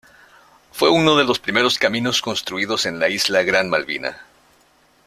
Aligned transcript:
Fue 0.71 0.89
uno 0.89 1.15
de 1.15 1.25
los 1.25 1.37
primeros 1.37 1.77
caminos 1.77 2.23
construidos 2.23 2.87
en 2.87 2.97
la 2.97 3.07
isla 3.09 3.43
Gran 3.43 3.69
Malvina. 3.69 4.17